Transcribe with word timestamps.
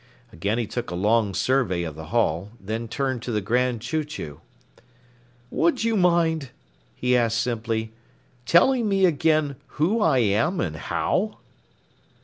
Again 0.33 0.57
he 0.57 0.65
took 0.65 0.89
a 0.89 0.95
long 0.95 1.35
survey 1.35 1.83
of 1.83 1.93
the 1.95 2.05
hall, 2.07 2.53
then 2.59 2.87
turned 2.87 3.21
to 3.21 3.31
the 3.31 3.39
Grand 3.39 3.81
Chew 3.83 4.03
Chew. 4.03 4.41
"Would 5.51 5.83
you 5.83 5.95
mind," 5.95 6.49
he 6.95 7.15
asked 7.15 7.39
simply, 7.39 7.91
"telling 8.47 8.89
me 8.89 9.05
again 9.05 9.57
who 9.77 10.01
I 10.01 10.17
am 10.17 10.59
and 10.59 10.75
how?" 10.75 11.37